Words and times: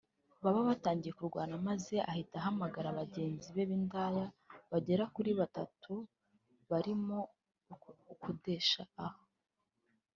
baba 0.43 0.61
batangiye 0.69 1.13
kurwana 1.17 1.53
maze 1.67 1.95
ahita 2.11 2.35
ahamagara 2.41 2.97
bagenzi 2.99 3.47
be 3.55 3.63
b’indaya 3.69 4.25
bagera 4.71 5.03
kuri 5.15 5.31
batatu 5.39 5.91
barimo 6.69 7.19
ukodesha 8.13 8.83
aha 9.05 9.21